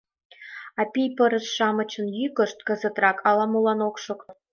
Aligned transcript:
—А 0.79 0.81
пий-пырыс-шамычын 0.93 2.05
йӱкышт 2.17 2.57
кызытрак 2.67 3.17
ала-молан 3.29 3.79
ок 3.87 3.95
шокто. 4.03 4.31